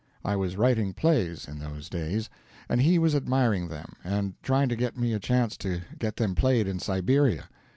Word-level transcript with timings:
I 0.25 0.35
was 0.35 0.57
writing 0.57 0.93
plays, 0.93 1.47
in 1.47 1.59
those 1.59 1.87
days, 1.87 2.27
and 2.67 2.81
he 2.81 2.97
was 2.97 3.13
admiring 3.13 3.67
them 3.67 3.93
and 4.03 4.33
trying 4.41 4.67
to 4.69 4.75
get 4.75 4.97
me 4.97 5.13
a 5.13 5.19
chance 5.19 5.55
to 5.57 5.81
get 5.99 6.15
them 6.15 6.33
played 6.33 6.67
in 6.67 6.79
Siberia. 6.79 7.47